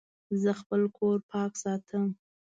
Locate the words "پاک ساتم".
1.29-2.03